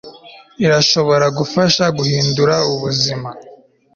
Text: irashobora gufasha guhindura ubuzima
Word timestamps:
irashobora 0.65 1.25
gufasha 1.37 1.83
guhindura 1.97 2.55
ubuzima 2.73 3.29